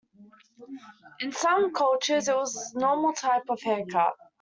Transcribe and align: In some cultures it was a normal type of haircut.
In 1.19 1.31
some 1.31 1.75
cultures 1.75 2.27
it 2.27 2.35
was 2.35 2.73
a 2.73 2.79
normal 2.79 3.13
type 3.13 3.43
of 3.49 3.61
haircut. 3.61 4.15